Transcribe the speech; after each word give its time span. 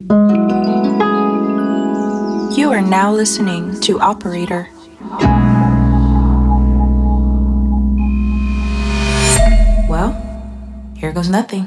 You 0.00 0.06
are 2.70 2.80
now 2.80 3.12
listening 3.12 3.80
to 3.80 3.98
Operator. 3.98 4.68
Well, 9.88 10.14
here 10.96 11.10
goes 11.10 11.28
nothing. 11.28 11.66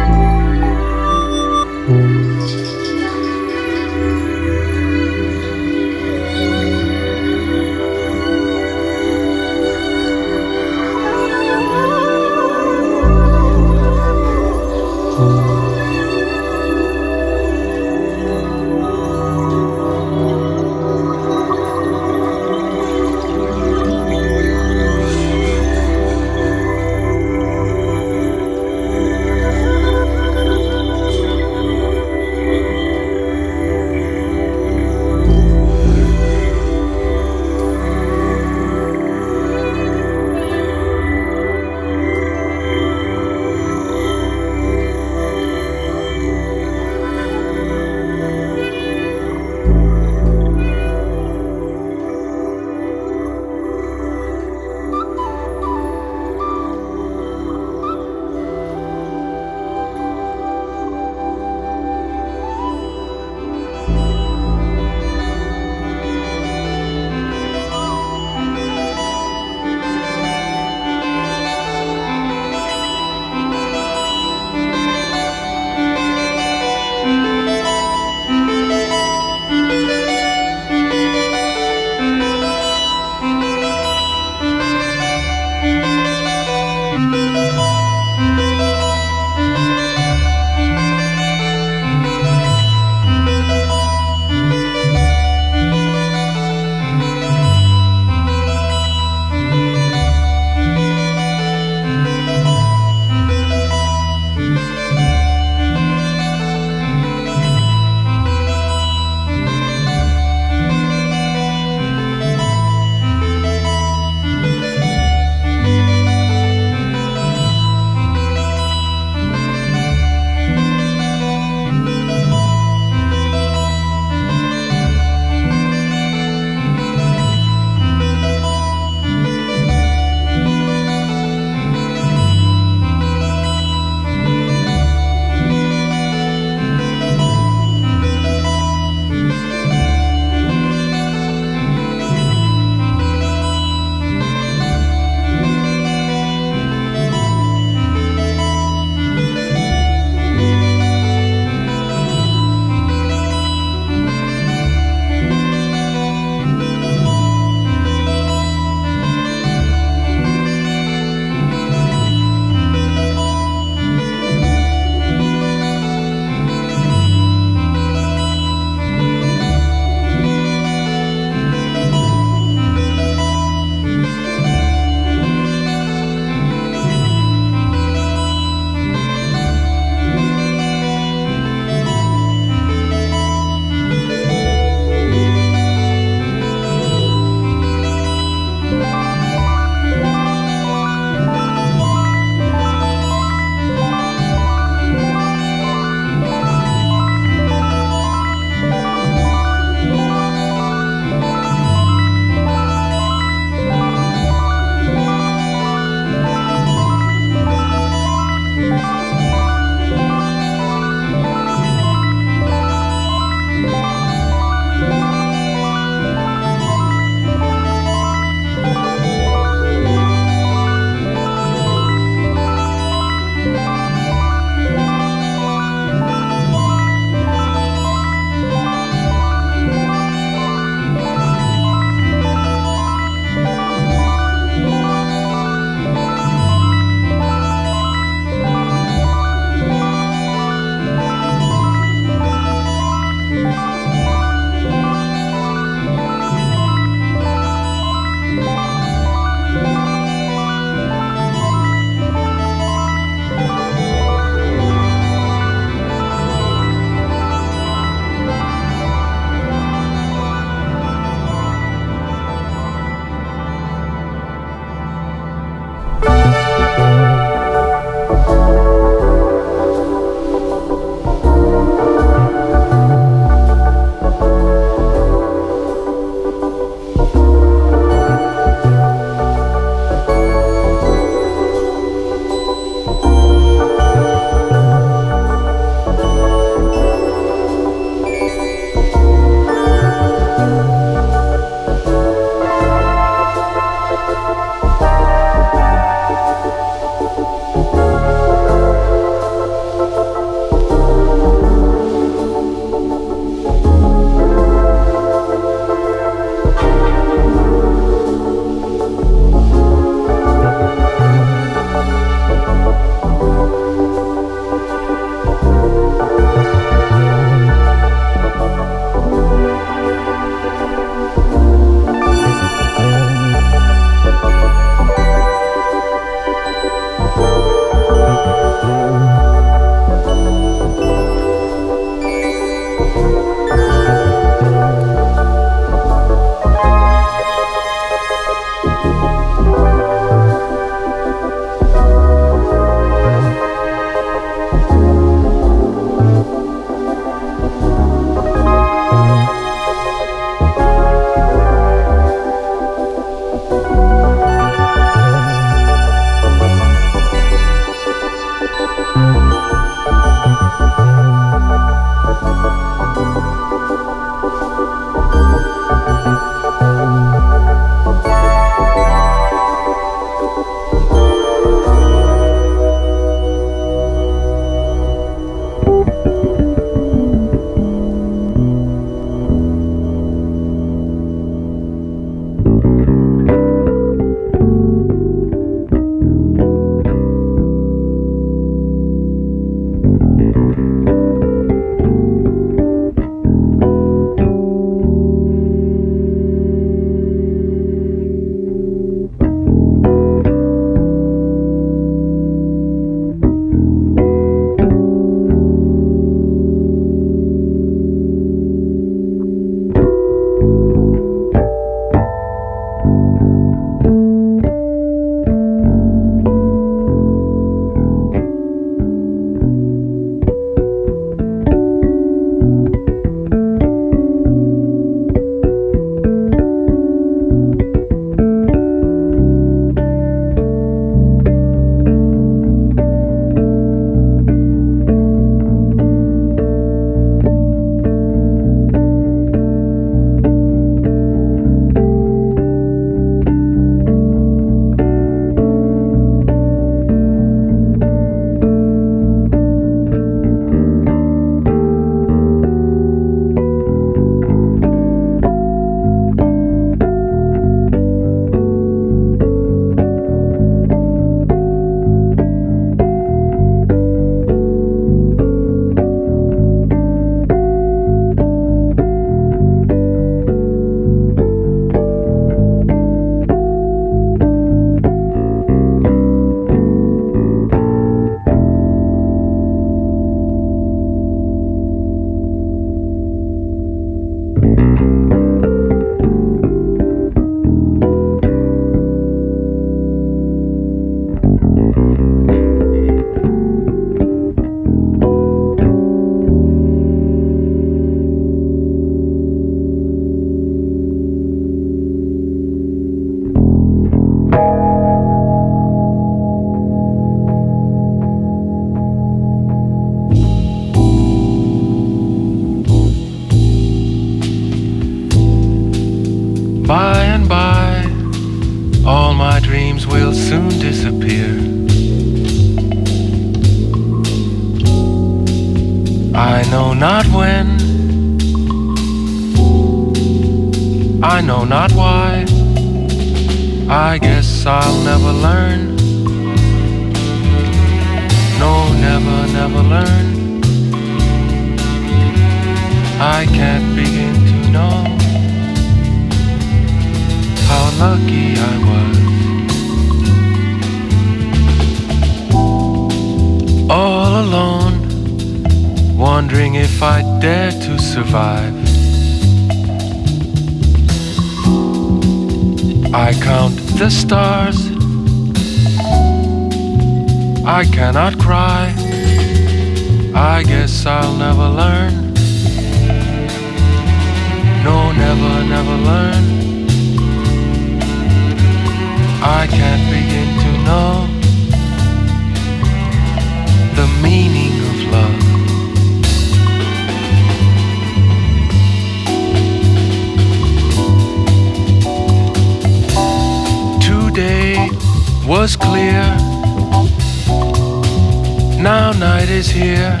here 599.58 600.00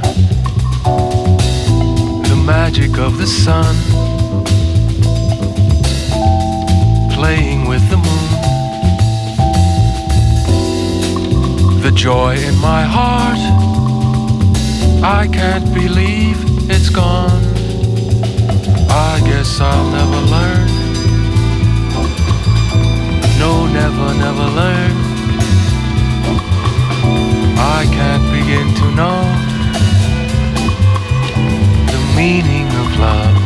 the 2.30 2.42
magic 2.46 2.96
of 2.96 3.18
the 3.18 3.26
sun 3.26 3.74
playing 7.12 7.66
with 7.66 7.82
the 7.90 7.96
moon. 7.96 8.30
The 11.82 11.90
joy 11.90 12.36
in 12.36 12.56
my 12.58 12.82
heart, 12.96 13.42
I 15.02 15.26
can't 15.26 15.68
believe 15.74 16.38
it's 16.70 16.90
gone. 16.90 17.42
I 19.10 19.20
guess 19.28 19.60
I'll 19.60 19.90
never 19.98 20.20
learn. 20.36 20.68
No, 23.42 23.66
never, 23.66 24.06
never 24.24 24.46
learn. 24.60 24.94
I 27.58 27.80
can't 27.96 28.26
begin 28.32 28.72
to 28.80 28.90
know 28.94 29.47
meaning 32.18 32.66
of 32.82 32.90
love. 32.98 33.36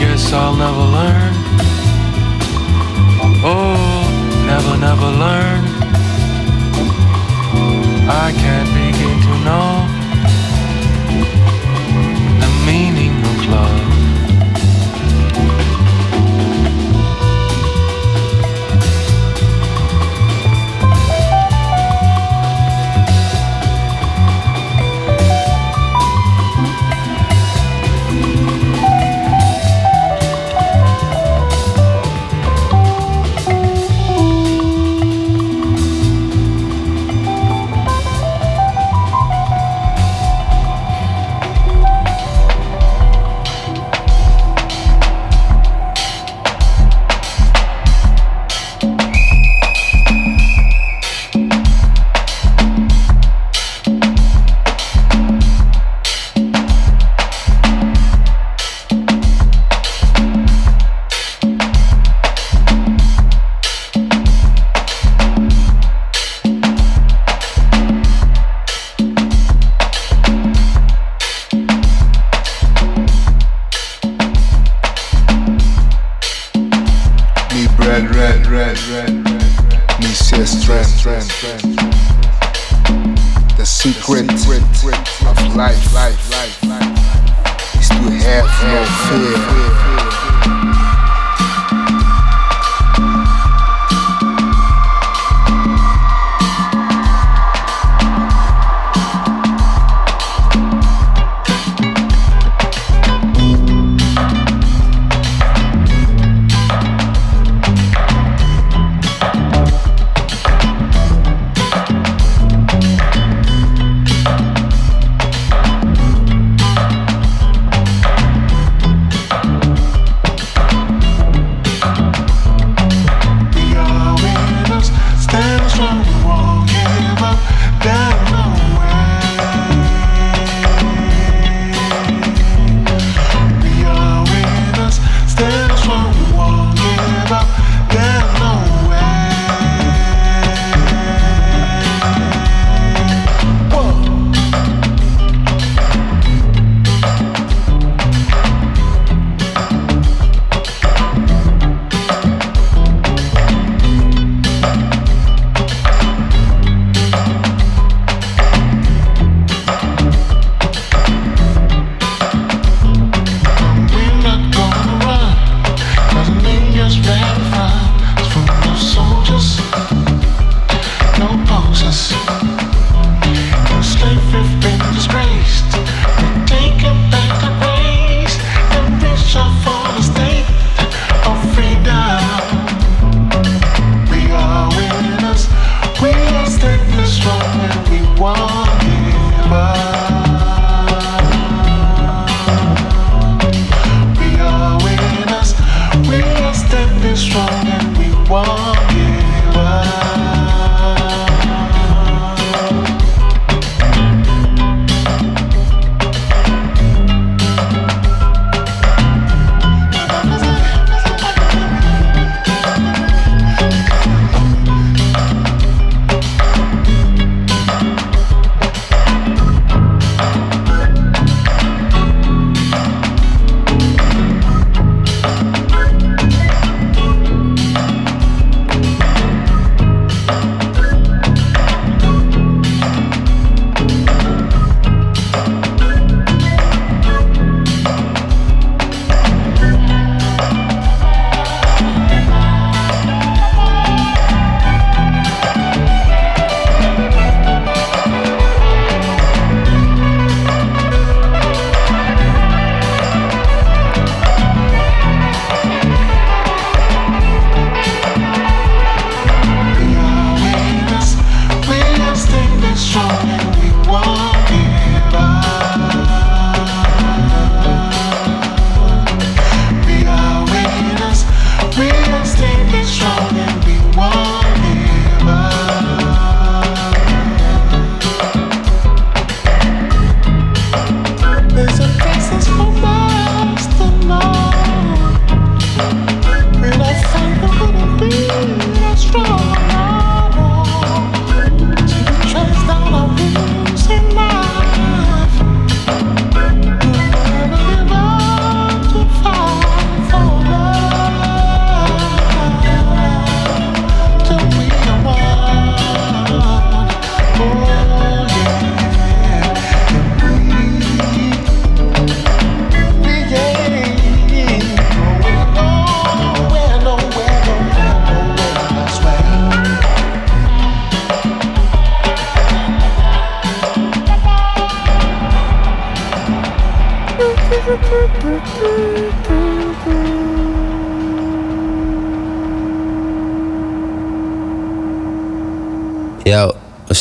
Guess 0.00 0.32
I'll 0.32 0.56
never 0.56 0.86
learn. 0.98 1.32
Oh 3.52 4.06
never, 4.50 4.74
never 4.88 5.10
learn. 5.24 5.62
I 8.24 8.28
can't 8.42 8.70
begin 8.80 9.16
to 9.28 9.34
know 9.46 9.70
the 12.42 12.50
meaning 12.66 13.14
of 13.30 13.38
love. 13.54 13.75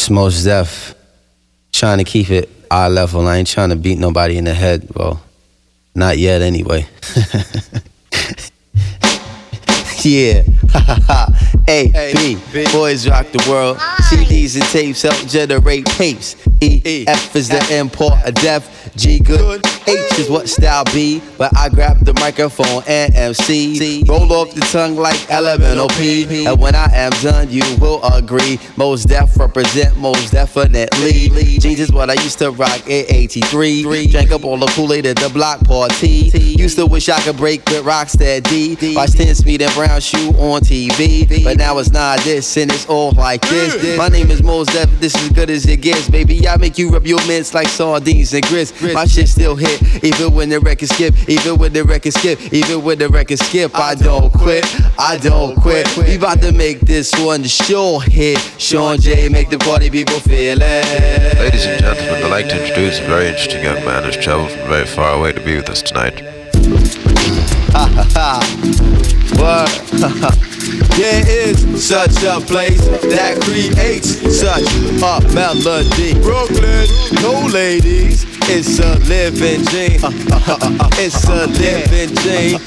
It's 0.06 0.12
Mos 0.12 0.44
Def. 0.44 0.94
Trying 1.74 1.98
to 1.98 2.04
keep 2.04 2.30
it 2.30 2.48
eye 2.70 2.90
level. 2.90 3.28
I 3.28 3.38
ain't 3.38 3.48
trying 3.48 3.70
to 3.70 3.76
beat 3.76 3.98
nobody 3.98 4.38
in 4.38 4.44
the 4.44 4.54
head. 4.54 4.88
Well, 4.96 5.20
not 5.96 6.20
yet 6.20 6.44
anyway. 6.44 6.86
yeah. 10.04 10.44
A, 11.68 12.14
B, 12.54 12.66
boys 12.72 13.10
rock 13.10 13.26
the 13.32 13.44
world. 13.50 13.78
CDs 13.78 14.54
and 14.54 14.66
tapes 14.66 15.02
help 15.02 15.28
generate 15.28 15.88
tapes. 15.88 16.36
E, 16.62 17.06
F 17.08 17.36
is 17.36 17.50
the 17.50 17.76
import 17.76 18.14
of 18.28 18.36
death. 18.36 18.94
G, 18.96 19.20
good. 19.20 19.64
H 20.16 20.22
is 20.22 20.30
what 20.30 20.48
style 20.48 20.84
be. 20.86 21.22
But 21.38 21.56
I 21.58 21.70
grab 21.70 22.00
the 22.00 22.14
microphone 22.16 22.84
and 22.88 23.14
MC. 23.16 24.04
Roll 24.08 24.32
off 24.32 24.54
the 24.54 24.62
tongue 24.62 24.96
like 24.96 25.30
elemental 25.30 25.90
P. 25.90 26.46
And 26.46 26.60
when 26.60 26.76
I 26.76 26.90
am 26.94 27.12
done, 27.22 27.50
you 27.50 27.64
will 27.80 28.02
agree. 28.04 28.60
Mos 28.78 29.04
Def 29.04 29.38
represent 29.38 29.98
most 29.98 30.32
definitely. 30.32 31.30
Jeans 31.60 31.80
is 31.80 31.92
what 31.92 32.10
I 32.10 32.14
used 32.14 32.40
to 32.40 32.52
rock 32.52 32.80
at 32.82 33.12
83. 33.12 34.08
Drank 34.08 34.32
up 34.32 34.46
all 34.46 34.58
the 34.58 34.68
Kool-Aid 34.68 35.06
at 35.06 35.18
the 35.18 35.30
block 35.30 35.62
party. 35.66 36.32
Used 36.58 36.78
to 36.78 36.86
wish 36.86 37.10
I 37.10 37.20
could 37.22 37.38
break 37.38 37.66
with 37.70 37.84
Rocksteady. 37.84 38.96
Watch 38.96 39.14
10 39.14 39.36
speed 39.36 39.62
and 39.62 39.74
brown 39.74 40.00
shoe 40.00 40.30
on 40.38 40.62
TV. 40.62 41.44
But 41.44 41.58
now 41.58 41.78
it's 41.78 41.92
not 41.92 42.20
this 42.20 42.58
and 42.58 42.72
it's 42.72 42.86
all 42.88 43.12
like 43.12 43.42
this. 43.42 43.76
Mm. 43.76 43.98
My 43.98 44.08
name 44.08 44.32
is 44.32 44.42
Mos 44.42 44.68
Def, 44.68 44.90
this 45.00 45.16
is 45.16 45.30
good 45.30 45.50
as 45.50 45.66
it 45.66 45.82
gets, 45.82 46.10
baby. 46.10 46.48
I 46.48 46.58
make 46.58 46.78
you 46.78 46.90
rub 46.90 47.06
your 47.06 47.26
mints 47.28 47.54
like 47.54 47.68
sardines 47.68 48.34
and 48.34 48.46
grits. 48.46 48.74
My 48.82 49.06
shit 49.06 49.28
still 49.28 49.56
hit, 49.56 49.82
even 50.06 50.34
when 50.34 50.50
the 50.50 50.60
record 50.60 50.90
skip, 50.90 51.16
even 51.28 51.58
when 51.58 51.74
the 51.74 51.84
record 51.84 52.14
skip, 52.14 52.40
even 52.54 52.84
when 52.84 53.00
the 53.00 53.10
record 53.10 53.40
skip. 53.40 53.72
I 53.74 53.96
don't 53.96 54.32
quit, 54.32 54.64
I 55.00 55.18
don't 55.18 55.56
quit. 55.56 55.88
We 55.98 56.16
about 56.16 56.42
to 56.42 56.52
make 56.52 56.80
this 56.82 57.12
one 57.20 57.42
the 57.42 57.48
sure 57.48 58.02
hit. 58.02 58.38
Shawn 58.60 59.00
J, 59.00 59.30
make 59.30 59.50
the 59.50 59.58
party 59.58 59.90
people 59.90 60.20
feel 60.20 60.60
it. 60.62 61.40
Ladies 61.40 61.66
and 61.66 61.82
gentlemen, 61.82 62.24
I'd 62.24 62.30
like 62.30 62.48
to 62.50 62.62
introduce 62.62 63.00
a 63.00 63.08
very 63.08 63.28
interesting 63.28 63.64
young 63.64 63.84
man 63.84 64.04
who's 64.04 64.18
traveled 64.18 64.52
from 64.52 64.68
very 64.68 64.86
far 64.86 65.18
away 65.18 65.32
to 65.34 65.42
be 65.42 65.56
with 65.56 65.70
us 65.70 65.82
tonight. 65.82 66.22
Ha 67.74 67.86
ha 67.94 68.08
ha. 68.14 68.42
What? 69.42 70.52
There 70.98 71.24
is 71.28 71.86
such 71.86 72.24
a 72.24 72.40
place 72.40 72.86
that 72.88 73.40
creates 73.42 74.40
such 74.40 74.66
a 75.04 75.22
melody. 75.34 76.14
Brooklyn, 76.22 76.88
no 77.22 77.46
ladies, 77.52 78.26
it's 78.48 78.80
a 78.80 78.98
living 79.10 79.64
dream. 79.66 80.00
It's 80.98 81.28
a 81.28 81.48
living 81.48 82.14
dream. 82.16 82.60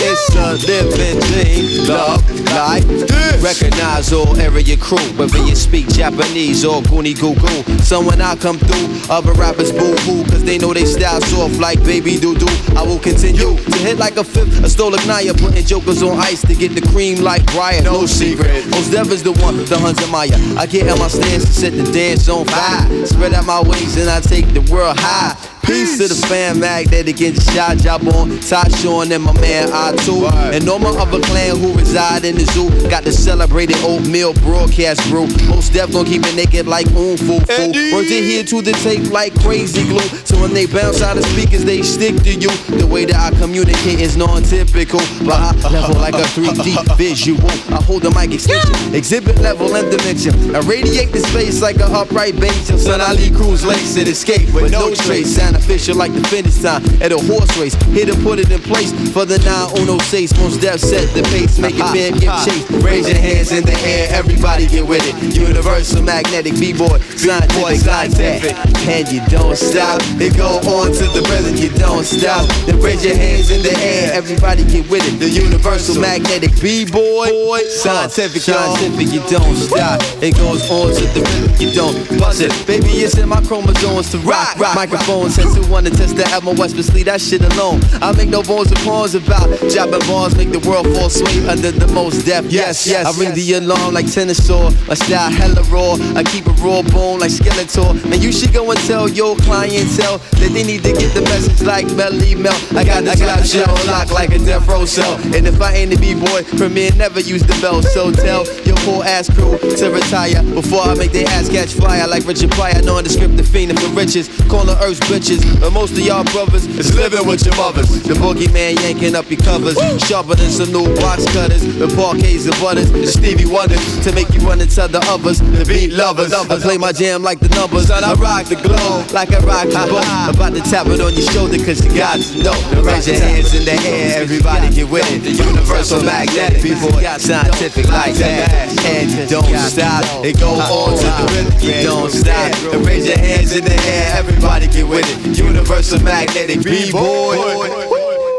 It's 0.00 0.34
a 0.36 0.52
living 0.66 1.20
dream. 1.20 1.88
Love 1.88 2.22
like 2.52 2.84
this. 2.84 3.42
Recognize 3.42 4.12
all 4.12 4.38
area 4.38 4.76
crew, 4.76 4.98
whether 5.16 5.38
you 5.38 5.54
speak 5.56 5.88
Japanese 5.88 6.64
or 6.64 6.82
Goonie 6.82 7.18
Goo 7.18 7.34
Goo. 7.34 7.78
So 7.82 8.00
when 8.04 8.20
I 8.20 8.36
come 8.36 8.58
through, 8.58 9.10
other 9.10 9.32
rappers 9.32 9.72
boo 9.72 9.96
hoo, 10.04 10.22
cause 10.24 10.44
they 10.44 10.58
know 10.58 10.74
they 10.74 10.84
style 10.84 11.20
soft 11.22 11.58
like 11.58 11.82
baby 11.84 12.18
doo 12.18 12.36
doo. 12.36 12.46
I 12.76 12.82
will 12.82 12.98
continue 12.98 13.56
to 13.56 13.78
hit 13.78 13.98
like 13.98 14.16
a 14.16 14.24
fifth, 14.24 14.62
a 14.62 14.68
stolen 14.68 15.00
Naya, 15.06 15.32
putting 15.34 15.64
jokers 15.64 16.02
on 16.02 16.18
ice 16.18 16.42
to 16.42 16.54
get 16.54 16.74
the 16.74 16.82
cream 16.92 17.09
like 17.18 17.44
Brian. 17.46 17.84
No 17.84 18.06
secret. 18.06 18.66
Mos 18.68 18.88
Def 18.90 19.10
is 19.10 19.22
the 19.22 19.32
one, 19.32 19.56
the 19.64 19.78
Hunter 19.78 20.06
Maya. 20.08 20.36
I 20.56 20.66
get 20.66 20.86
in 20.86 20.98
my 20.98 21.08
stance 21.08 21.44
to 21.44 21.52
set 21.52 21.72
the 21.72 21.90
dance 21.92 22.28
on 22.28 22.46
fire. 22.46 23.06
Spread 23.06 23.34
out 23.34 23.46
my 23.46 23.60
wings 23.60 23.96
and 23.96 24.08
I 24.08 24.20
take 24.20 24.46
the 24.54 24.60
world 24.72 24.96
high. 24.98 25.59
Peace 25.62 25.98
to 25.98 26.08
the 26.08 26.14
fan 26.26 26.58
magnetic 26.58 27.20
and 27.20 27.40
shot 27.42 27.76
job 27.78 28.02
on 28.08 28.30
Tyshawn 28.42 29.10
and 29.12 29.22
my 29.22 29.32
man 29.40 29.68
I2 29.68 30.52
and 30.52 30.68
all 30.68 30.78
my 30.78 30.90
other 30.90 31.20
clan 31.20 31.56
who 31.58 31.74
reside 31.74 32.24
in 32.24 32.34
the 32.34 32.44
zoo 32.52 32.68
got 32.90 33.04
the 33.04 33.12
celebrated 33.12 33.76
oatmeal 33.84 34.34
broadcast 34.34 35.08
brew. 35.10 35.26
Mos 35.48 35.68
Def 35.68 35.92
gon' 35.92 36.04
keep 36.06 36.22
it 36.26 36.34
naked 36.34 36.66
like 36.66 36.86
oom 36.92 37.16
foo 37.16 37.40
foo. 37.40 37.70
Words 37.94 38.10
it 38.10 38.24
here 38.24 38.44
to 38.44 38.62
the 38.62 38.72
tape 38.82 39.10
like 39.12 39.34
crazy 39.40 39.84
glue. 39.86 40.00
So 40.24 40.40
when 40.40 40.52
they 40.54 40.66
bounce 40.66 41.02
out 41.02 41.16
of 41.16 41.24
speakers, 41.26 41.64
they 41.64 41.82
stick 41.82 42.16
to 42.24 42.34
you. 42.34 42.50
The 42.78 42.86
way 42.86 43.04
that 43.04 43.16
I 43.16 43.36
communicate 43.38 44.00
is 44.00 44.16
non-typical, 44.16 45.00
but 45.24 45.38
I 45.38 45.52
level 45.70 46.00
like 46.00 46.14
a 46.14 46.26
3D 46.34 46.96
visual. 46.96 47.48
I 47.72 47.82
hold 47.82 48.02
the 48.02 48.10
mic 48.10 48.32
extension, 48.32 48.94
exhibit 48.94 49.38
level 49.38 49.74
and 49.76 49.90
dimension. 49.90 50.54
I 50.56 50.60
radiate 50.60 51.12
the 51.12 51.20
space 51.20 51.62
like 51.62 51.76
a 51.76 51.86
upright 51.86 52.38
bench. 52.40 52.66
Son, 52.80 53.00
I 53.00 53.12
lead 53.12 53.34
cruise 53.34 53.64
lace 53.64 53.96
and 53.96 54.08
escape 54.08 54.52
with 54.52 54.72
no 54.72 54.94
trace. 54.94 55.36
Sound 55.36 55.49
official 55.54 55.96
like 55.96 56.12
the 56.12 56.22
finish 56.28 56.58
time 56.58 56.84
at 57.02 57.12
a 57.12 57.18
horse 57.18 57.50
race. 57.58 57.74
Here 57.92 58.06
to 58.06 58.16
put 58.22 58.38
it 58.38 58.50
in 58.50 58.60
place 58.60 58.92
for 59.12 59.24
the 59.24 59.38
906. 59.38 60.36
Mos 60.38 60.56
Def 60.56 60.80
set 60.80 61.08
the 61.14 61.22
pace, 61.30 61.58
make 61.58 61.74
it 61.74 61.86
bam, 61.92 62.18
get 62.18 62.32
chase. 62.44 62.64
Raise 62.82 63.08
your 63.08 63.18
hands 63.18 63.52
in 63.52 63.64
the 63.64 63.76
air, 63.86 64.08
everybody 64.10 64.66
get 64.66 64.86
with 64.86 65.02
it. 65.04 65.14
Universal 65.34 66.02
magnetic 66.02 66.54
b-boy, 66.58 66.98
scientific, 67.16 67.80
scientific. 67.80 68.56
And 68.86 69.08
you 69.10 69.20
don't 69.28 69.56
stop. 69.56 70.00
It 70.20 70.36
go 70.36 70.60
on 70.78 70.92
to 70.92 71.04
the 71.14 71.22
rhythm, 71.30 71.56
you 71.56 71.70
don't 71.78 72.04
stop. 72.04 72.48
Then 72.66 72.80
raise 72.80 73.04
your 73.04 73.16
hands 73.16 73.50
in 73.50 73.62
the 73.62 73.74
air, 73.78 74.12
everybody 74.12 74.64
get 74.64 74.88
with 74.90 75.06
it. 75.06 75.18
The 75.18 75.28
universal 75.28 76.00
magnetic 76.00 76.60
b-boy, 76.60 77.62
scientific, 77.68 78.42
scientific, 78.42 79.12
you 79.12 79.20
don't 79.28 79.56
stop. 79.56 80.00
It 80.22 80.36
goes 80.36 80.68
on 80.70 80.94
to 80.94 81.04
the 81.14 81.22
rhythm, 81.22 81.56
you 81.60 81.72
don't 81.72 81.96
bust 82.18 82.40
it. 82.40 82.52
Baby, 82.66 83.02
it's 83.02 83.16
in 83.16 83.28
my 83.28 83.40
chromosomes 83.42 84.10
to 84.10 84.18
rock, 84.18 84.58
rock. 84.58 84.74
Microphone 84.74 85.30
who 85.48 85.66
wanna 85.70 85.90
test 85.90 86.16
the 86.16 86.24
West, 86.58 86.76
but 86.76 86.94
leave 86.94 87.06
that 87.06 87.20
shit 87.20 87.42
alone. 87.42 87.80
I 88.02 88.12
make 88.12 88.28
no 88.28 88.42
bones 88.42 88.72
or 88.72 88.76
pawns 88.76 89.14
about 89.14 89.48
jobbing 89.70 90.00
bars, 90.08 90.36
make 90.36 90.50
the 90.50 90.58
world 90.68 90.86
fall 90.92 91.06
asleep 91.06 91.48
under 91.48 91.70
the 91.70 91.86
Mos 91.88 92.24
Def. 92.24 92.50
Yes, 92.50 92.86
yes. 92.86 93.06
I 93.06 93.12
ring 93.20 93.34
the 93.34 93.54
alarm 93.54 93.94
like 93.94 94.10
tennis 94.10 94.44
saw. 94.44 94.70
My 94.88 94.94
style 94.94 95.30
hella 95.30 95.62
raw. 95.70 95.94
I 96.16 96.24
keep 96.24 96.46
a 96.46 96.52
raw 96.60 96.82
bone 96.82 97.20
like 97.20 97.30
Skeletor. 97.30 97.94
Man, 98.08 98.20
you 98.20 98.32
should 98.32 98.52
go 98.52 98.70
and 98.70 98.80
tell 98.80 99.08
your 99.08 99.36
clientele 99.36 100.18
that 100.18 100.50
they 100.52 100.64
need 100.64 100.82
to 100.82 100.92
get 100.92 101.14
the 101.14 101.22
message 101.22 101.62
like 101.62 101.86
Melle 101.94 102.36
Mel. 102.36 102.52
I 102.76 102.84
got 102.84 103.04
the 103.04 103.44
shit 103.44 103.68
on 103.68 103.86
lock 103.86 104.10
like 104.10 104.30
a 104.30 104.38
death 104.38 104.66
row 104.66 104.84
cell. 104.84 105.16
And 105.34 105.46
if 105.46 105.60
I 105.60 105.74
ain't 105.74 105.94
a 105.94 105.98
b-boy, 105.98 106.44
Premier 106.58 106.90
never 106.96 107.20
use 107.20 107.42
the 107.42 107.56
bell. 107.60 107.82
So 107.82 108.10
tell 108.10 108.44
your 108.64 108.76
poor 108.84 109.04
ass 109.04 109.30
crew 109.30 109.58
to 109.58 109.90
retire 109.90 110.42
before 110.54 110.82
I 110.82 110.94
make 110.94 111.12
their 111.12 111.28
ass 111.28 111.48
catch 111.48 111.74
fire 111.74 112.06
like 112.08 112.26
Richard 112.26 112.50
Pryor. 112.50 112.82
Nondescriptive 112.82 113.46
fiend 113.46 113.78
for 113.78 113.88
riches, 113.94 114.28
calling 114.48 114.76
earth's 114.82 115.00
bitches. 115.06 115.29
But 115.30 115.70
most 115.70 115.92
of 115.92 116.00
y'all 116.00 116.24
brothers 116.34 116.66
is 116.66 116.94
living 116.96 117.22
with 117.26 117.46
your 117.46 117.54
mothers. 117.54 117.86
The 118.02 118.14
boogeyman 118.14 118.82
yanking 118.82 119.14
up 119.14 119.30
your 119.30 119.38
covers, 119.38 119.78
sharper 120.02 120.34
than 120.34 120.50
some 120.50 120.72
new 120.72 120.82
box 120.98 121.24
cutters. 121.30 121.62
The 121.62 121.86
parquets 121.94 122.46
and 122.50 122.58
butters, 122.58 122.90
the 122.90 123.06
Stevie 123.06 123.46
Wonders 123.46 123.78
to 124.02 124.12
make 124.12 124.26
you 124.34 124.40
run 124.40 124.60
and 124.60 124.70
tell 124.70 124.88
the 124.88 124.98
others, 125.06 125.38
the 125.38 125.64
beat 125.64 125.92
lovers. 125.92 126.32
I 126.32 126.58
play 126.58 126.78
my 126.78 126.90
jam 126.90 127.22
like 127.22 127.38
the 127.38 127.48
numbers. 127.54 127.90
I 127.90 128.00
rock 128.14 128.46
the 128.46 128.56
glow 128.58 129.06
like 129.14 129.30
I 129.30 129.38
rock 129.46 129.70
the 129.70 129.86
boat. 129.86 130.34
About 130.34 130.50
to 130.58 130.62
tap 130.66 130.90
it 130.90 130.98
on 131.00 131.14
your 131.14 131.26
shoulder 131.30 131.62
cause 131.62 131.78
you 131.84 131.94
got 131.94 132.18
to 132.18 132.42
know. 132.42 132.56
Raise 132.82 133.06
your 133.06 133.20
hands 133.22 133.54
in 133.54 133.64
the 133.64 133.78
air, 133.86 134.18
everybody 134.18 134.66
get 134.74 134.90
with 134.90 135.06
it. 135.14 135.22
The 135.22 135.30
universal 135.30 136.02
magnetic, 136.02 136.62
people 136.62 136.90
got 136.98 137.20
scientific 137.20 137.86
like 137.86 138.14
that. 138.18 138.50
And 138.82 139.06
you 139.10 139.26
don't 139.30 139.46
stop, 139.70 140.02
it 140.26 140.40
go 140.40 140.58
on 140.58 140.98
to 140.98 141.06
the 141.06 141.24
rhythm, 141.30 141.54
you 141.62 141.86
don't 141.86 142.10
stop. 142.10 142.50
And 142.74 142.82
raise 142.84 143.06
your 143.06 143.18
hands 143.18 143.54
in 143.54 143.62
the 143.62 143.78
air, 143.94 144.18
everybody 144.18 144.66
get 144.66 144.88
with 144.88 145.06
it. 145.06 145.19
Universal 145.24 146.02
magnetic 146.02 146.62
b-boy. 146.62 147.36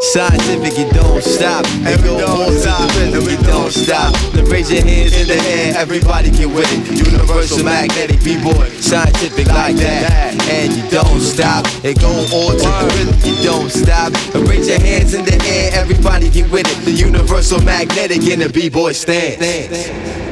Scientific, 0.02 0.78
you 0.78 0.90
don't 0.92 1.24
stop. 1.24 1.64
And 1.86 2.02
on 2.10 2.50
to 2.50 2.60
the 2.60 2.94
rhythm, 2.98 3.30
you 3.30 3.38
don't 3.46 3.72
stop. 3.72 4.14
Then 4.34 4.46
raise 4.46 4.72
your 4.72 4.84
hands 4.84 5.16
in 5.16 5.28
the 5.28 5.36
air, 5.36 5.78
everybody 5.78 6.32
get 6.32 6.48
with 6.48 6.68
it. 6.74 7.08
Universal 7.08 7.64
magnetic 7.64 8.24
b-boy, 8.24 8.68
scientific 8.82 9.48
like 9.48 9.76
that. 9.76 10.34
And 10.50 10.74
you 10.74 10.90
don't 10.90 11.22
stop. 11.22 11.66
It 11.84 12.02
go 12.02 12.10
on 12.10 12.58
to 12.58 12.66
the 12.66 12.88
rhythm, 12.98 13.16
you 13.24 13.44
don't 13.44 13.70
stop. 13.70 14.12
And 14.34 14.48
raise 14.50 14.68
your 14.68 14.80
hands 14.80 15.14
in 15.14 15.24
the 15.24 15.38
air, 15.46 15.72
everybody 15.74 16.30
get 16.30 16.50
with 16.52 16.68
it. 16.68 16.84
The 16.84 16.92
universal 16.92 17.62
magnetic 17.62 18.24
in 18.28 18.40
the 18.40 18.50
b-boy 18.50 18.94
stance. 18.94 20.31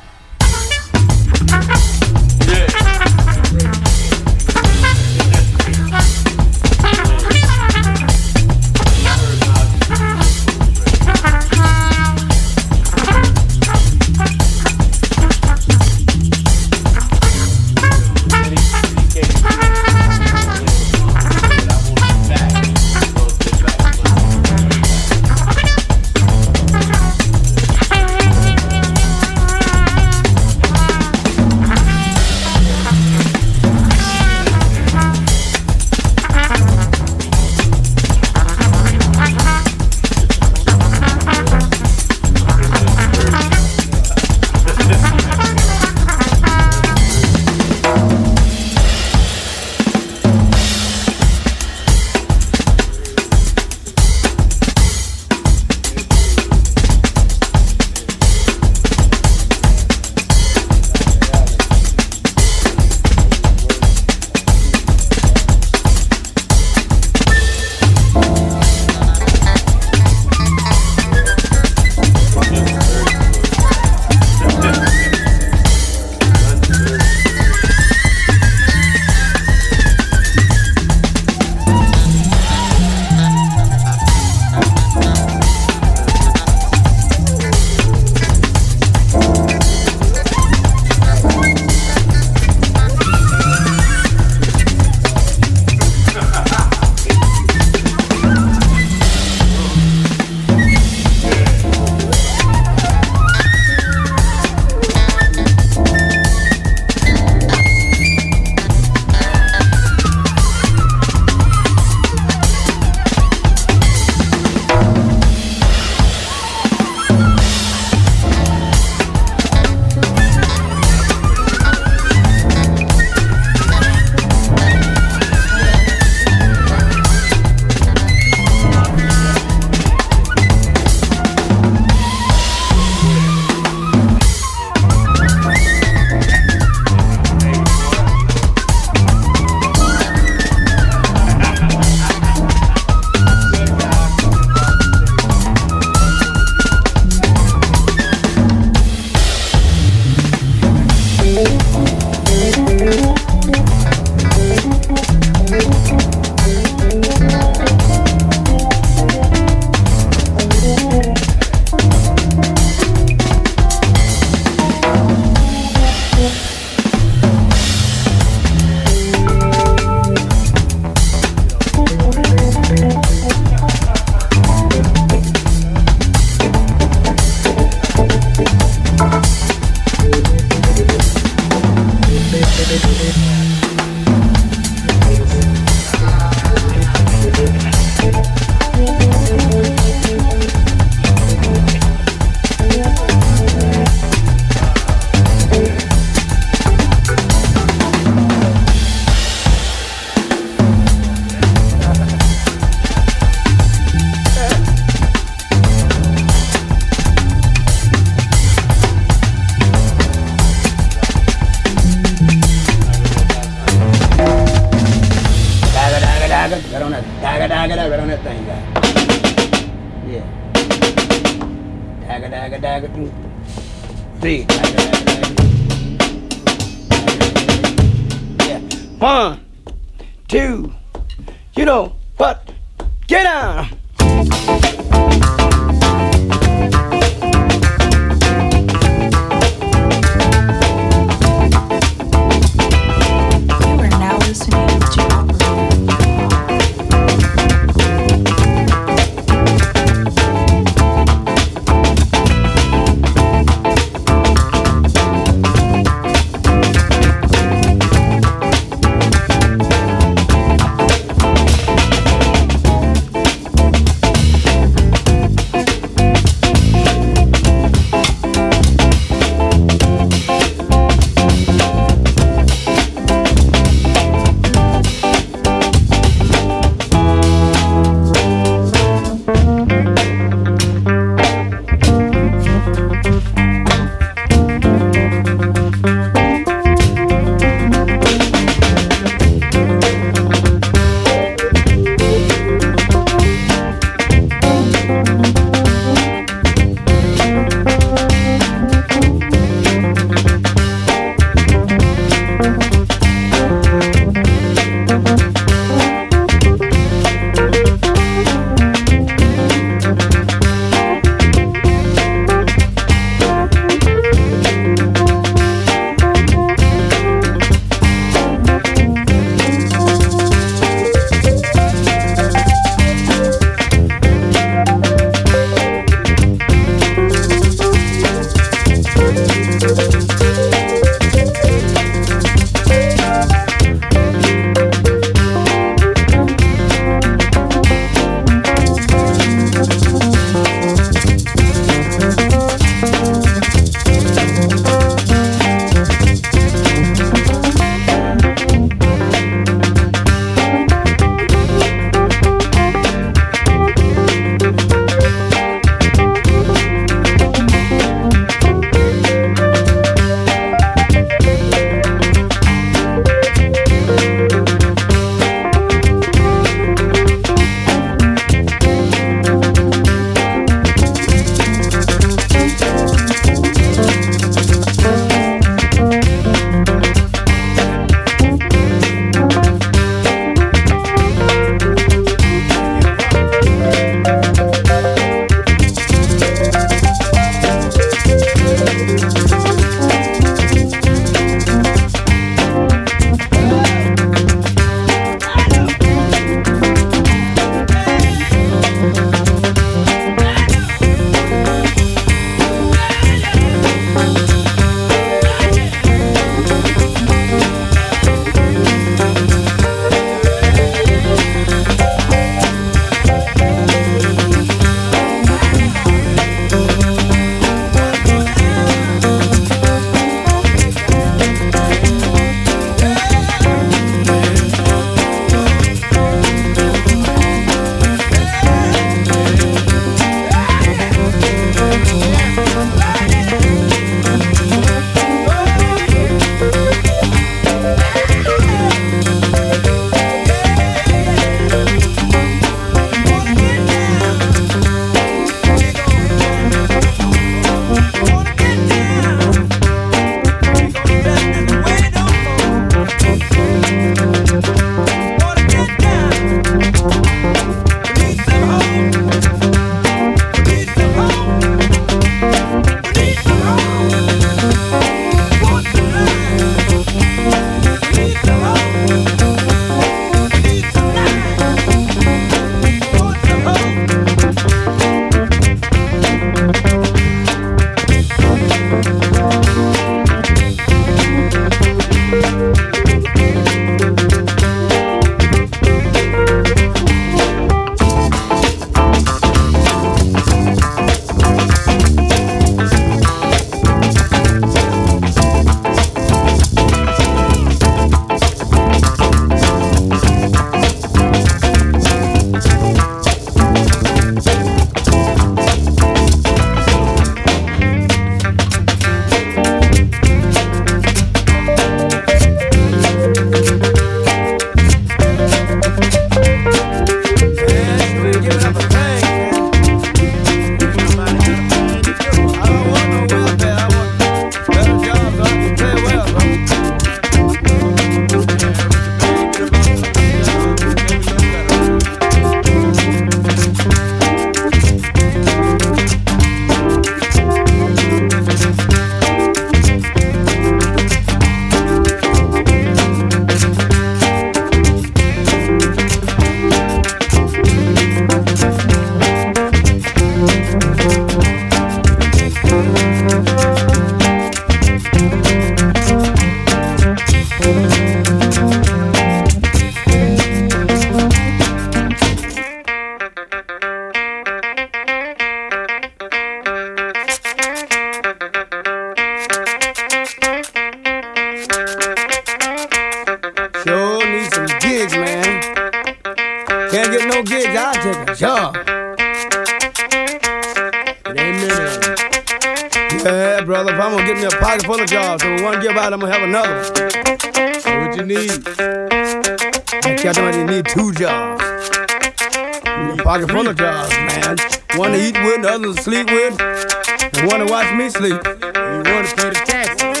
I 593.12 593.18
can 593.18 593.28
apologize, 593.28 593.90
man. 593.90 594.38
One 594.78 594.92
to 594.92 594.98
eat 594.98 595.14
with, 595.22 595.40
another 595.40 595.74
to 595.74 595.82
sleep 595.82 596.06
with, 596.06 596.40
and 596.40 597.26
one 597.26 597.40
to 597.40 597.44
watch 597.44 597.70
me 597.76 597.90
sleep. 597.90 598.18
And 598.24 598.86
you 598.86 598.94
want 598.94 599.06
to 599.06 599.16
pay 599.16 599.28
the 599.28 599.34
taxes. 599.44 600.00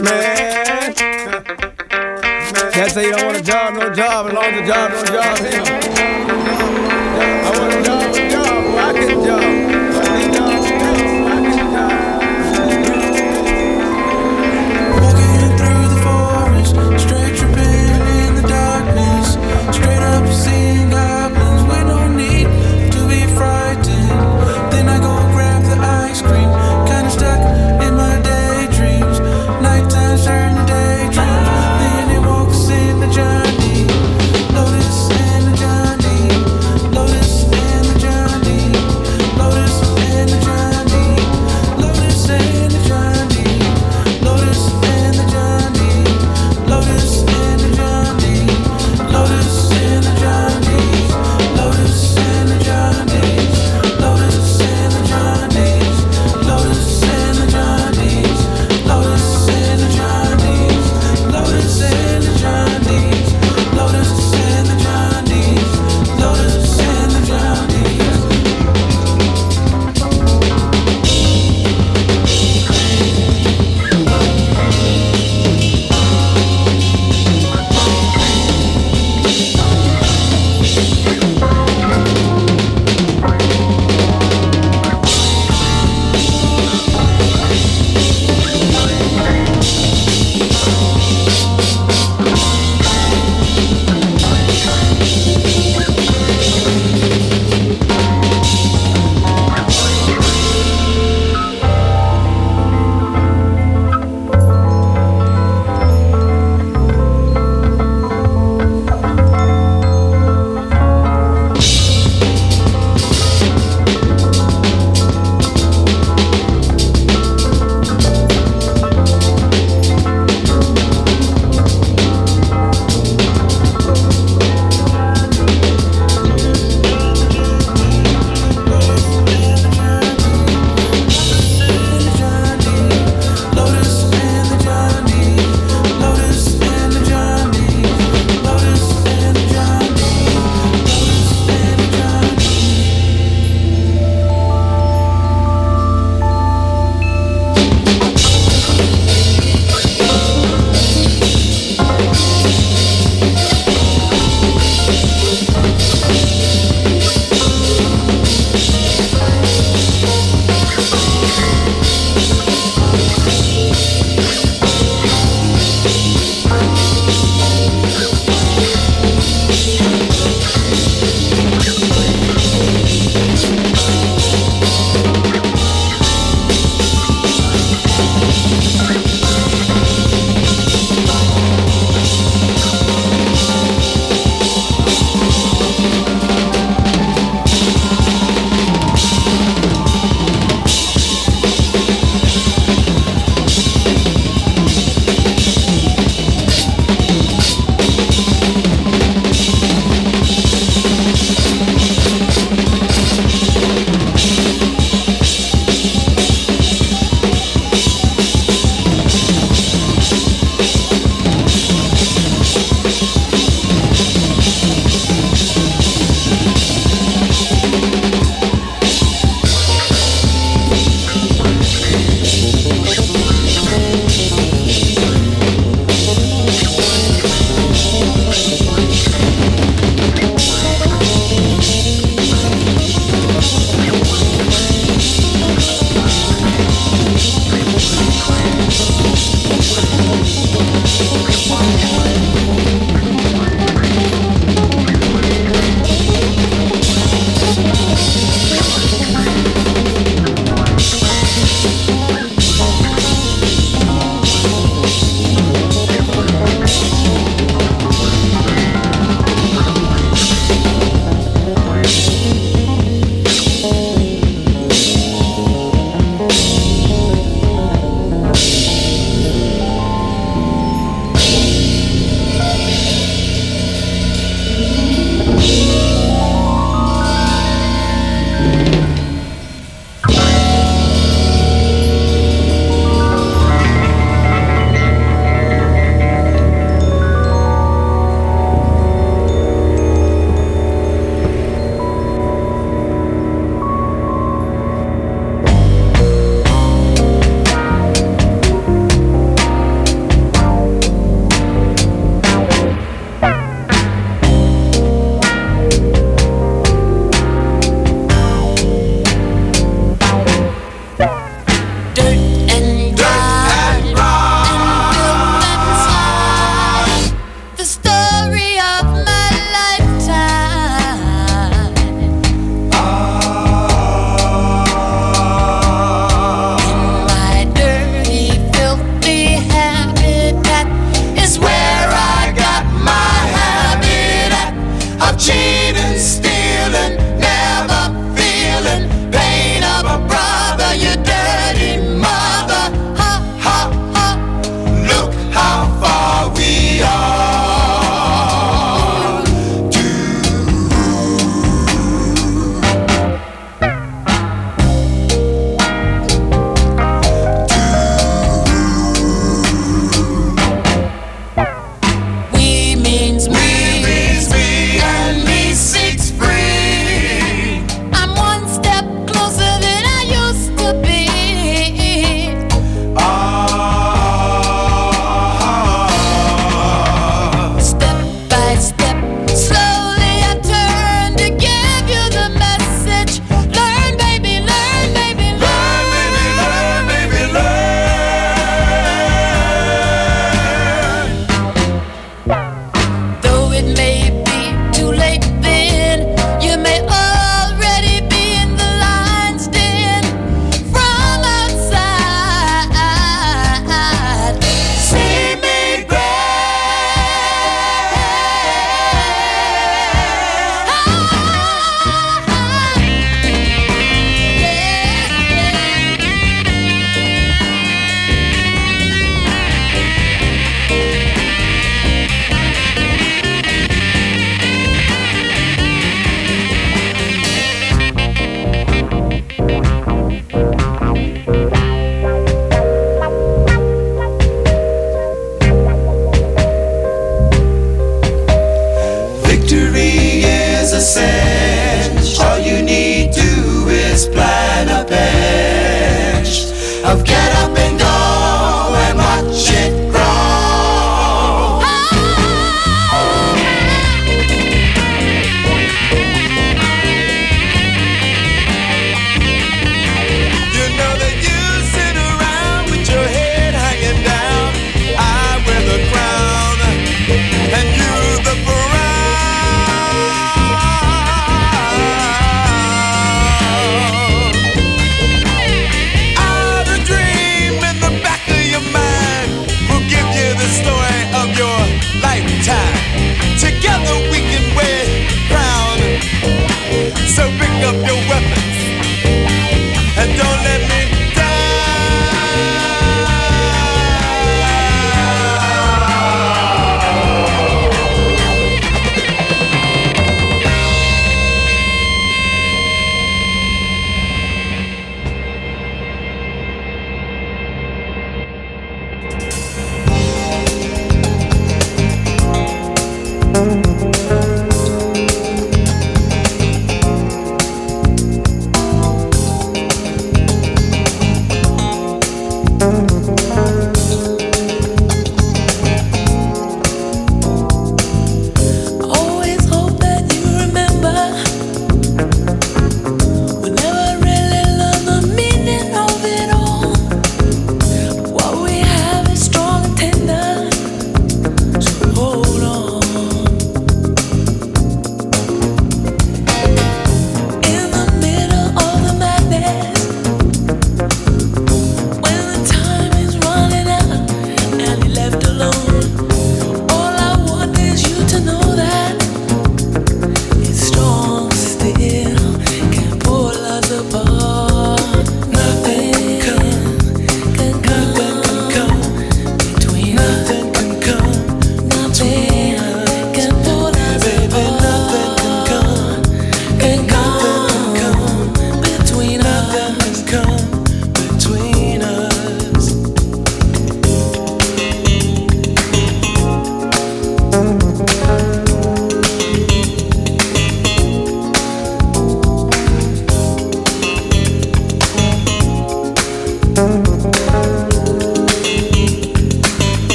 man. 0.00 0.94
Can't 2.72 2.92
say 2.92 3.06
you 3.06 3.12
don't 3.16 3.26
want 3.26 3.36
a 3.36 3.42
job, 3.42 3.74
no 3.74 3.92
job, 3.92 4.28
as 4.28 4.32
long 4.32 4.44
as 4.44 4.60
the 4.60 4.64
job, 4.64 4.92
no 4.92 5.02
job. 6.28 6.39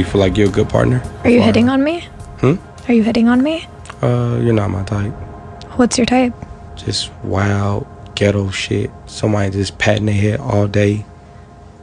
You 0.00 0.04
feel 0.06 0.20
like 0.20 0.36
you're 0.36 0.48
a 0.48 0.52
good 0.52 0.68
partner? 0.68 1.02
Are 1.24 1.30
you 1.30 1.40
Or- 1.40 1.44
hitting 1.44 1.68
on 1.68 1.84
me? 1.84 2.08
Hmm? 2.40 2.54
Are 2.88 2.94
you 2.94 3.02
hitting 3.02 3.28
on 3.28 3.42
me? 3.42 3.66
Uh, 4.02 4.38
you're 4.42 4.54
not 4.54 4.70
my 4.70 4.82
type. 4.82 5.12
What's 5.76 5.98
your 5.98 6.06
type? 6.06 6.32
Just 6.76 7.10
wild 7.22 7.86
ghetto 8.14 8.50
shit. 8.50 8.90
Somebody 9.06 9.50
just 9.50 9.78
patting 9.78 10.06
their 10.06 10.14
head 10.14 10.40
all 10.40 10.66
day 10.66 11.04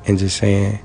and 0.05 0.17
just 0.17 0.37
saying, 0.37 0.79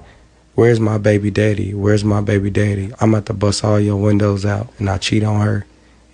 "Where's 0.54 0.78
my 0.78 0.98
baby 0.98 1.30
daddy? 1.30 1.72
Where's 1.74 2.04
my 2.04 2.20
baby 2.20 2.50
daddy? 2.50 2.92
I'm 3.00 3.14
about 3.14 3.26
to 3.26 3.32
bust 3.32 3.64
all 3.64 3.80
your 3.80 3.96
windows 3.96 4.44
out 4.44 4.68
and 4.78 4.88
I 4.90 4.98
cheat 4.98 5.24
on 5.24 5.40
her." 5.40 5.64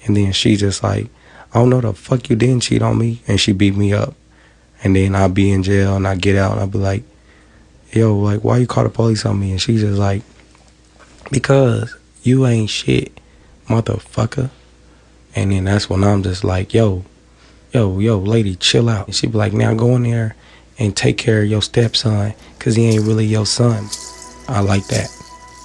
And 0.06 0.16
then 0.16 0.32
she 0.32 0.56
just 0.56 0.82
like, 0.84 1.08
"I 1.52 1.58
don't 1.58 1.70
know 1.70 1.80
the 1.80 1.92
fuck 1.92 2.30
you 2.30 2.36
didn't 2.36 2.62
cheat 2.62 2.82
on 2.82 2.96
me," 2.98 3.20
and 3.26 3.40
she 3.40 3.52
beat 3.52 3.76
me 3.76 3.92
up. 3.92 4.14
And 4.84 4.94
then 4.94 5.16
I'll 5.16 5.28
be 5.28 5.50
in 5.50 5.64
jail 5.64 5.96
and 5.96 6.06
I 6.06 6.14
get 6.14 6.36
out 6.36 6.52
and 6.52 6.60
I'll 6.60 6.66
be 6.68 6.78
like, 6.78 7.02
"Yo, 7.92 8.16
like 8.16 8.44
why 8.44 8.58
you 8.58 8.66
call 8.68 8.84
the 8.84 8.90
police 8.90 9.26
on 9.26 9.40
me?" 9.40 9.50
And 9.50 9.60
she's 9.60 9.80
just 9.80 9.98
like, 9.98 10.22
"Because 11.30 11.96
you 12.22 12.46
ain't 12.46 12.70
shit, 12.70 13.18
motherfucker." 13.68 14.50
And 15.34 15.52
then 15.52 15.64
that's 15.64 15.88
when 15.88 16.02
I'm 16.04 16.22
just 16.22 16.44
like, 16.44 16.74
"Yo, 16.74 17.04
yo, 17.72 17.98
yo, 17.98 18.18
lady, 18.18 18.56
chill 18.56 18.88
out. 18.88 19.06
And 19.06 19.14
she 19.14 19.26
be 19.26 19.38
like, 19.38 19.52
now 19.52 19.74
go 19.74 19.96
in 19.96 20.04
there 20.04 20.34
and 20.78 20.96
take 20.96 21.18
care 21.18 21.42
of 21.42 21.48
your 21.48 21.62
stepson 21.62 22.34
because 22.58 22.76
he 22.76 22.86
ain't 22.86 23.04
really 23.04 23.26
your 23.26 23.46
son. 23.46 23.88
I 24.48 24.60
like 24.60 24.86
that. 24.88 25.08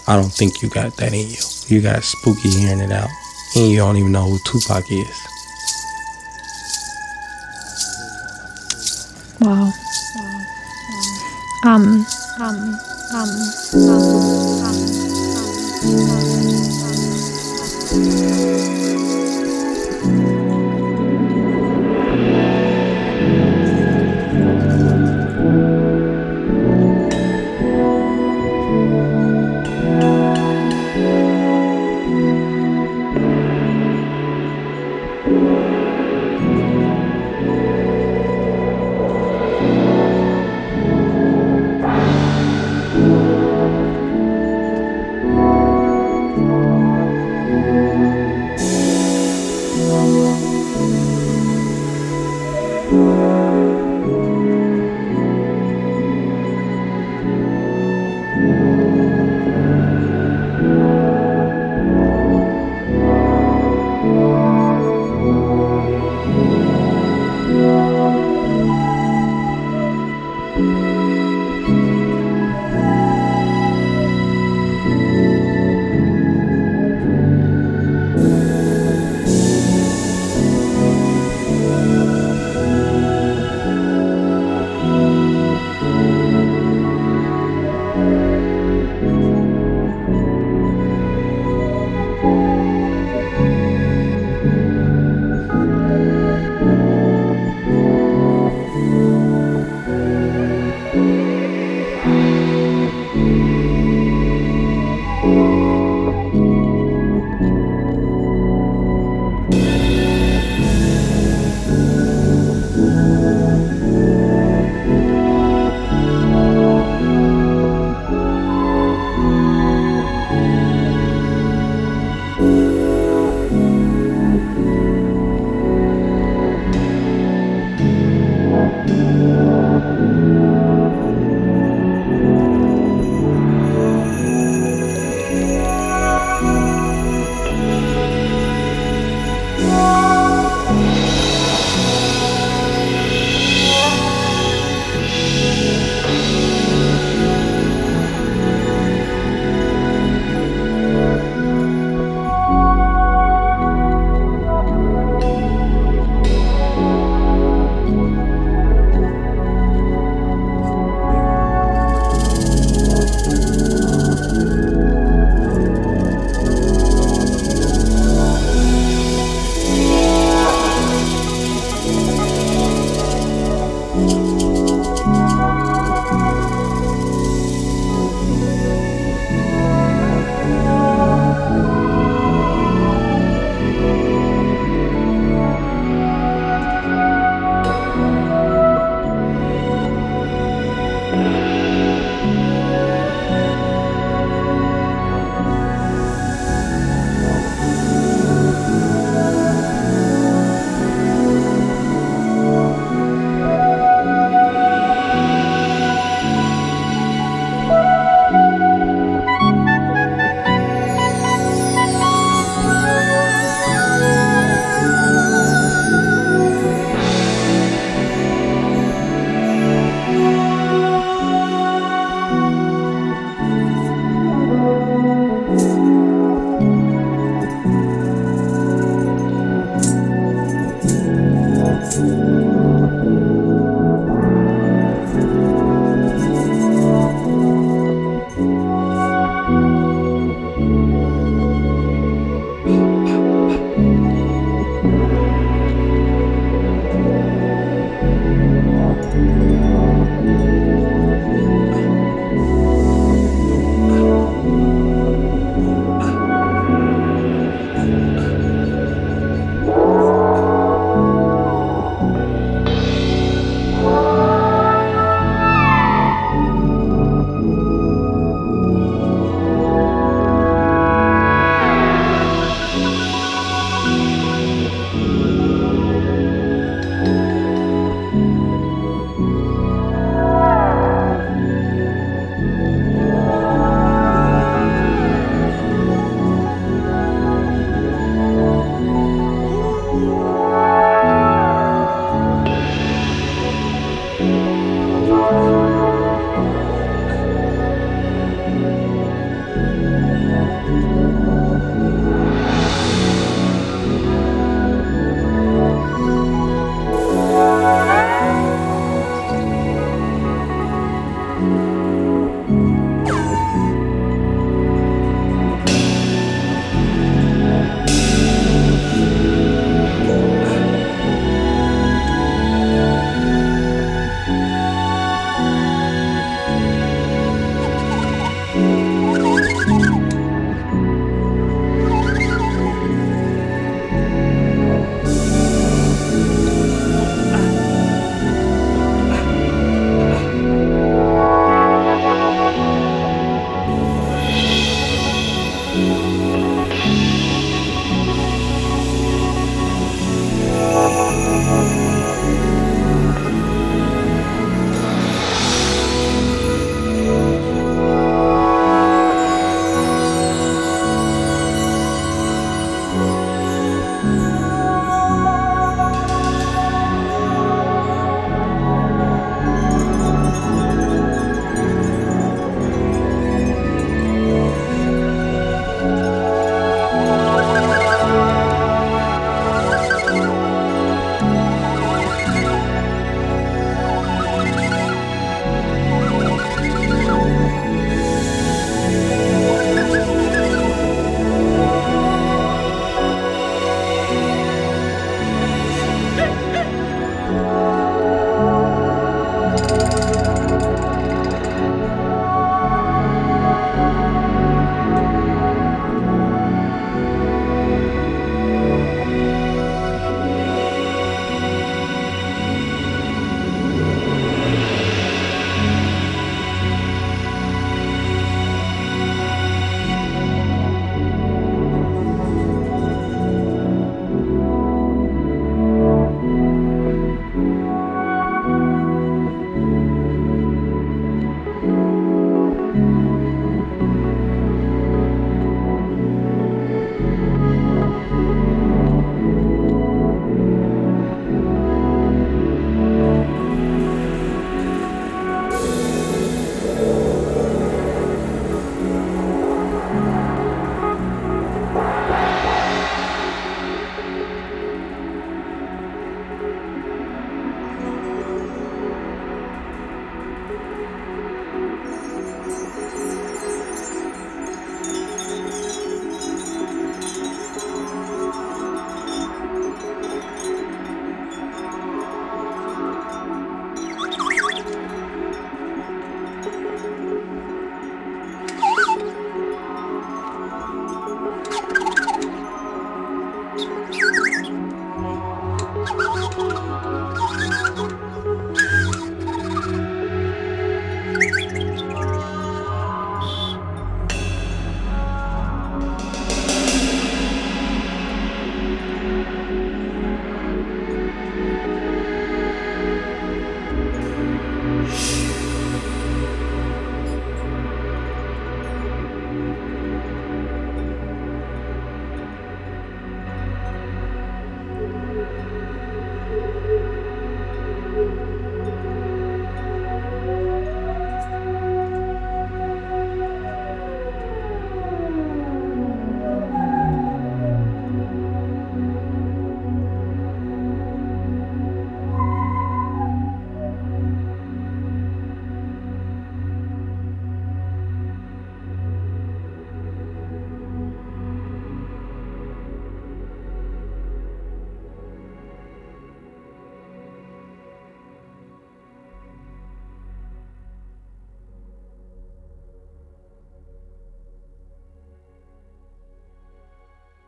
I 0.08 0.16
don't 0.16 0.32
think 0.32 0.62
you 0.62 0.70
got 0.70 0.96
that 0.98 1.14
in 1.14 1.30
you. 1.30 1.38
You 1.68 1.82
got 1.82 2.04
spooky 2.04 2.50
hearing 2.50 2.80
it 2.80 2.92
out. 2.92 3.10
And 3.56 3.72
you 3.72 3.78
don't 3.78 3.98
even 3.98 4.12
know 4.12 4.24
who 4.30 4.40
Tupac 4.46 4.84
is. 4.92 5.20
Wow. 9.40 9.72
Um, 11.66 12.06
um, 12.40 12.80
um, 13.14 13.30
um, 13.76 14.43
um. 15.86 16.23